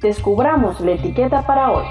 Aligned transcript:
descubramos 0.00 0.80
la 0.80 0.92
etiqueta 0.92 1.46
para 1.46 1.70
hoy. 1.70 1.84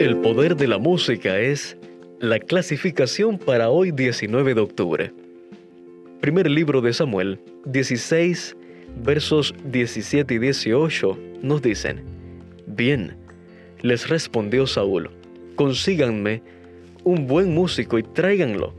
El 0.00 0.18
poder 0.18 0.56
de 0.56 0.68
la 0.68 0.78
música 0.78 1.38
es 1.38 1.76
la 2.20 2.38
clasificación 2.38 3.38
para 3.38 3.70
hoy 3.70 3.92
19 3.92 4.54
de 4.54 4.60
octubre. 4.60 5.12
Primer 6.20 6.50
libro 6.50 6.80
de 6.80 6.92
Samuel, 6.92 7.40
16, 7.64 8.56
versos 8.96 9.54
17 9.64 10.34
y 10.34 10.38
18, 10.38 11.18
nos 11.42 11.62
dicen, 11.62 12.04
Bien, 12.66 13.16
les 13.82 14.08
respondió 14.08 14.66
Saúl, 14.66 15.10
consíganme 15.54 16.42
un 17.04 17.26
buen 17.26 17.54
músico 17.54 17.98
y 17.98 18.02
tráiganlo. 18.02 18.74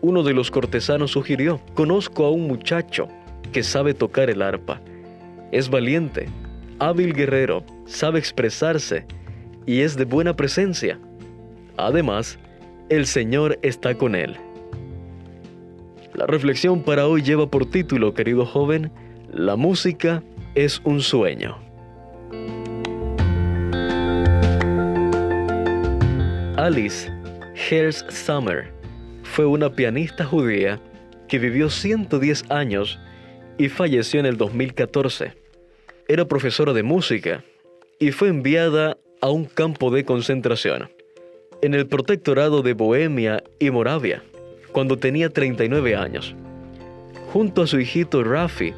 Uno 0.00 0.22
de 0.22 0.34
los 0.34 0.50
cortesanos 0.50 1.12
sugirió, 1.12 1.60
conozco 1.74 2.24
a 2.24 2.30
un 2.30 2.46
muchacho 2.46 3.08
que 3.52 3.62
sabe 3.62 3.94
tocar 3.94 4.30
el 4.30 4.42
arpa. 4.42 4.80
Es 5.54 5.70
valiente, 5.70 6.26
hábil 6.80 7.14
guerrero, 7.14 7.62
sabe 7.86 8.18
expresarse 8.18 9.06
y 9.66 9.82
es 9.82 9.96
de 9.96 10.04
buena 10.04 10.34
presencia. 10.34 10.98
Además, 11.76 12.40
el 12.88 13.06
Señor 13.06 13.60
está 13.62 13.94
con 13.94 14.16
él. 14.16 14.36
La 16.12 16.26
reflexión 16.26 16.82
para 16.82 17.06
hoy 17.06 17.22
lleva 17.22 17.48
por 17.48 17.66
título, 17.66 18.14
querido 18.14 18.44
joven, 18.44 18.90
La 19.32 19.54
música 19.54 20.24
es 20.56 20.80
un 20.82 21.00
sueño. 21.00 21.56
Alice 26.56 27.12
Herz 27.70 28.04
Summer 28.08 28.72
fue 29.22 29.46
una 29.46 29.70
pianista 29.70 30.24
judía 30.24 30.80
que 31.28 31.38
vivió 31.38 31.70
110 31.70 32.50
años 32.50 32.98
y 33.56 33.68
falleció 33.68 34.18
en 34.18 34.26
el 34.26 34.36
2014. 34.36 35.43
Era 36.06 36.26
profesora 36.26 36.74
de 36.74 36.82
música 36.82 37.42
y 37.98 38.12
fue 38.12 38.28
enviada 38.28 38.98
a 39.22 39.30
un 39.30 39.46
campo 39.46 39.90
de 39.90 40.04
concentración 40.04 40.90
en 41.62 41.72
el 41.72 41.86
protectorado 41.86 42.60
de 42.60 42.74
Bohemia 42.74 43.42
y 43.58 43.70
Moravia 43.70 44.22
cuando 44.72 44.98
tenía 44.98 45.30
39 45.30 45.96
años. 45.96 46.34
Junto 47.32 47.62
a 47.62 47.66
su 47.66 47.80
hijito 47.80 48.22
Rafi, 48.22 48.74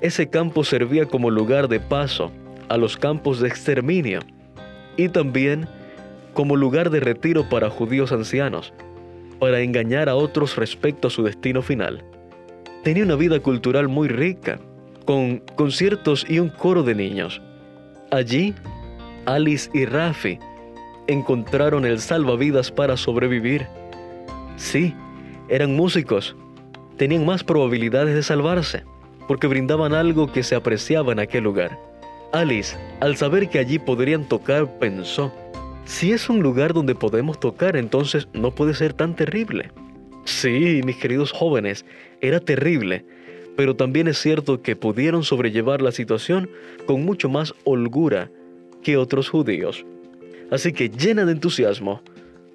ese 0.00 0.30
campo 0.30 0.64
servía 0.64 1.04
como 1.04 1.28
lugar 1.28 1.68
de 1.68 1.78
paso 1.78 2.32
a 2.70 2.78
los 2.78 2.96
campos 2.96 3.40
de 3.40 3.48
exterminio 3.48 4.20
y 4.96 5.10
también 5.10 5.68
como 6.32 6.56
lugar 6.56 6.88
de 6.88 7.00
retiro 7.00 7.50
para 7.50 7.68
judíos 7.68 8.12
ancianos, 8.12 8.72
para 9.38 9.60
engañar 9.60 10.08
a 10.08 10.14
otros 10.14 10.56
respecto 10.56 11.08
a 11.08 11.10
su 11.10 11.22
destino 11.22 11.60
final. 11.60 12.02
Tenía 12.82 13.04
una 13.04 13.16
vida 13.16 13.40
cultural 13.40 13.88
muy 13.88 14.08
rica, 14.08 14.58
con 15.04 15.38
conciertos 15.56 16.26
y 16.28 16.38
un 16.38 16.48
coro 16.48 16.82
de 16.82 16.94
niños. 16.94 17.40
Allí 18.10 18.54
Alice 19.26 19.70
y 19.72 19.84
Rafi 19.84 20.38
encontraron 21.06 21.84
el 21.84 22.00
salvavidas 22.00 22.70
para 22.70 22.96
sobrevivir. 22.96 23.66
Sí, 24.56 24.94
eran 25.48 25.74
músicos. 25.74 26.36
Tenían 26.96 27.24
más 27.24 27.44
probabilidades 27.44 28.14
de 28.14 28.22
salvarse, 28.22 28.84
porque 29.26 29.46
brindaban 29.46 29.94
algo 29.94 30.30
que 30.30 30.42
se 30.42 30.54
apreciaba 30.54 31.12
en 31.12 31.20
aquel 31.20 31.44
lugar. 31.44 31.78
Alice, 32.32 32.76
al 33.00 33.16
saber 33.16 33.48
que 33.48 33.58
allí 33.58 33.78
podrían 33.78 34.28
tocar, 34.28 34.78
pensó, 34.78 35.32
si 35.84 36.12
es 36.12 36.28
un 36.28 36.42
lugar 36.42 36.72
donde 36.72 36.94
podemos 36.94 37.40
tocar, 37.40 37.76
entonces 37.76 38.28
no 38.32 38.54
puede 38.54 38.74
ser 38.74 38.92
tan 38.92 39.16
terrible. 39.16 39.72
Sí, 40.24 40.80
mis 40.84 40.96
queridos 40.96 41.32
jóvenes, 41.32 41.84
era 42.20 42.38
terrible, 42.38 43.04
pero 43.60 43.76
también 43.76 44.08
es 44.08 44.16
cierto 44.16 44.62
que 44.62 44.74
pudieron 44.74 45.22
sobrellevar 45.22 45.82
la 45.82 45.92
situación 45.92 46.48
con 46.86 47.04
mucho 47.04 47.28
más 47.28 47.52
holgura 47.64 48.30
que 48.82 48.96
otros 48.96 49.28
judíos. 49.28 49.84
Así 50.50 50.72
que 50.72 50.88
llena 50.88 51.26
de 51.26 51.32
entusiasmo, 51.32 52.00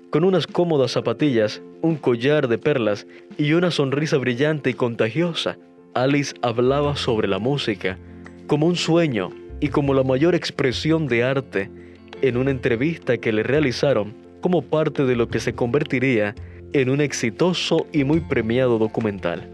con 0.10 0.24
unas 0.24 0.48
cómodas 0.48 0.94
zapatillas, 0.94 1.62
un 1.84 1.98
collar 1.98 2.48
de 2.48 2.58
perlas 2.58 3.06
y 3.38 3.54
una 3.54 3.70
sonrisa 3.70 4.18
brillante 4.18 4.72
y 4.72 4.74
contagiosa, 4.74 5.60
Alice 5.94 6.34
hablaba 6.42 6.96
sobre 6.96 7.28
la 7.28 7.38
música 7.38 8.00
como 8.48 8.66
un 8.66 8.76
sueño 8.76 9.30
y 9.60 9.68
como 9.68 9.94
la 9.94 10.02
mayor 10.02 10.34
expresión 10.34 11.06
de 11.06 11.24
arte 11.24 11.70
en 12.24 12.36
una 12.36 12.50
entrevista 12.50 13.20
que 13.20 13.32
le 13.32 13.44
realizaron 13.44 14.16
como 14.42 14.64
parte 14.64 15.06
de 15.06 15.16
lo 15.16 15.28
que 15.28 15.40
se 15.40 15.54
convertiría 15.54 16.34
en 16.74 16.90
un 16.90 17.00
exitoso 17.00 17.86
y 17.94 18.04
muy 18.06 18.22
premiado 18.22 18.80
documental. 18.80 19.48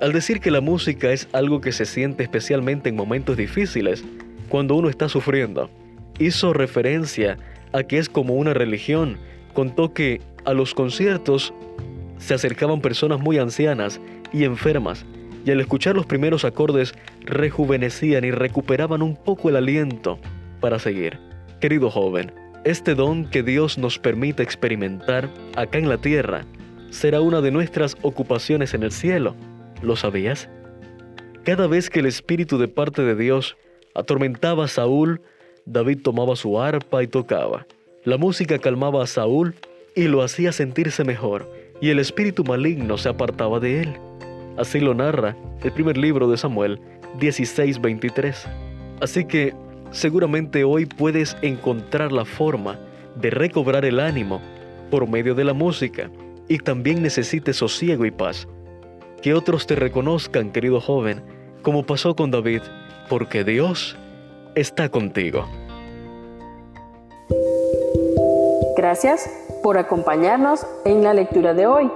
Al 0.00 0.12
decir 0.12 0.40
que 0.40 0.50
la 0.50 0.62
música 0.62 1.12
es 1.12 1.28
algo 1.32 1.60
que 1.60 1.72
se 1.72 1.84
siente 1.84 2.22
especialmente 2.22 2.88
en 2.88 2.96
momentos 2.96 3.36
difíciles, 3.36 4.02
cuando 4.48 4.74
uno 4.74 4.88
está 4.88 5.10
sufriendo. 5.10 5.70
Hizo 6.18 6.54
referencia 6.54 7.36
a 7.72 7.82
que 7.82 7.98
es 7.98 8.08
como 8.08 8.34
una 8.34 8.54
religión. 8.54 9.18
Contó 9.52 9.92
que 9.92 10.22
a 10.46 10.54
los 10.54 10.72
conciertos 10.72 11.52
se 12.16 12.32
acercaban 12.32 12.80
personas 12.80 13.20
muy 13.20 13.36
ancianas 13.36 14.00
y 14.32 14.44
enfermas, 14.44 15.04
y 15.44 15.50
al 15.50 15.60
escuchar 15.60 15.96
los 15.96 16.06
primeros 16.06 16.46
acordes 16.46 16.94
rejuvenecían 17.20 18.24
y 18.24 18.30
recuperaban 18.30 19.02
un 19.02 19.16
poco 19.16 19.50
el 19.50 19.56
aliento 19.56 20.18
para 20.60 20.78
seguir. 20.78 21.18
Querido 21.60 21.90
joven, 21.90 22.32
este 22.64 22.94
don 22.94 23.28
que 23.28 23.42
Dios 23.42 23.76
nos 23.76 23.98
permite 23.98 24.42
experimentar 24.42 25.28
acá 25.56 25.76
en 25.76 25.90
la 25.90 25.98
tierra 25.98 26.46
será 26.88 27.20
una 27.20 27.40
de 27.40 27.50
nuestras 27.50 27.96
ocupaciones 28.02 28.72
en 28.74 28.82
el 28.82 28.92
cielo. 28.92 29.36
¿Lo 29.82 29.96
sabías? 29.96 30.48
Cada 31.44 31.66
vez 31.66 31.88
que 31.88 32.00
el 32.00 32.06
Espíritu 32.06 32.58
de 32.58 32.68
parte 32.68 33.02
de 33.02 33.14
Dios 33.16 33.56
atormentaba 33.94 34.64
a 34.64 34.68
Saúl, 34.68 35.22
David 35.64 36.00
tomaba 36.02 36.36
su 36.36 36.60
arpa 36.60 37.02
y 37.02 37.06
tocaba. 37.06 37.66
La 38.04 38.18
música 38.18 38.58
calmaba 38.58 39.02
a 39.02 39.06
Saúl 39.06 39.54
y 39.94 40.04
lo 40.04 40.22
hacía 40.22 40.52
sentirse 40.52 41.04
mejor, 41.04 41.50
y 41.80 41.90
el 41.90 41.98
espíritu 41.98 42.44
maligno 42.44 42.98
se 42.98 43.08
apartaba 43.08 43.60
de 43.60 43.82
él. 43.82 43.94
Así 44.56 44.80
lo 44.80 44.94
narra 44.94 45.36
el 45.62 45.72
primer 45.72 45.96
libro 45.96 46.30
de 46.30 46.36
Samuel 46.36 46.80
16:23. 47.18 48.48
Así 49.00 49.24
que 49.24 49.54
seguramente 49.90 50.64
hoy 50.64 50.86
puedes 50.86 51.36
encontrar 51.42 52.12
la 52.12 52.24
forma 52.24 52.78
de 53.16 53.30
recobrar 53.30 53.84
el 53.84 54.00
ánimo 54.00 54.40
por 54.90 55.08
medio 55.08 55.34
de 55.34 55.44
la 55.44 55.54
música 55.54 56.10
y 56.48 56.58
también 56.58 57.02
necesites 57.02 57.56
sosiego 57.56 58.04
y 58.04 58.10
paz. 58.10 58.46
Que 59.22 59.34
otros 59.34 59.66
te 59.66 59.74
reconozcan, 59.74 60.50
querido 60.50 60.80
joven, 60.80 61.22
como 61.62 61.84
pasó 61.84 62.16
con 62.16 62.30
David, 62.30 62.62
porque 63.08 63.44
Dios 63.44 63.96
está 64.54 64.88
contigo. 64.88 65.46
Gracias 68.76 69.30
por 69.62 69.76
acompañarnos 69.76 70.66
en 70.84 71.02
la 71.02 71.12
lectura 71.12 71.52
de 71.52 71.66
hoy. 71.66 71.90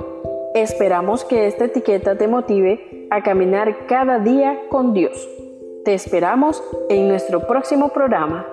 Esperamos 0.55 1.25
que 1.25 1.47
esta 1.47 1.65
etiqueta 1.65 2.17
te 2.17 2.29
motive 2.29 3.09
a 3.11 3.23
caminar 3.23 3.87
cada 3.87 4.19
día 4.19 4.61
con 4.69 4.93
Dios. 4.93 5.29
Te 5.85 5.94
esperamos 5.94 6.62
en 6.91 7.09
nuestro 7.09 7.47
próximo 7.47 7.88
programa. 7.88 8.47